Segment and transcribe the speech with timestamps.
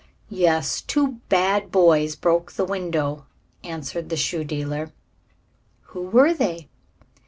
[0.31, 3.27] "Yes, two bad boys broke the window,"
[3.63, 4.91] answered the shoe dealer.
[5.93, 6.69] "Who were they?"